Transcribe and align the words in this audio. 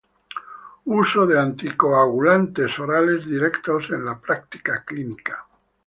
Uso 1.01 1.27
de 1.27 1.37
anticoagulantes 1.39 2.79
orales 2.79 3.23
directos 3.23 3.91
en 3.91 4.03
la 4.03 4.19
práctica 4.19 4.83
clínica. 4.83 5.45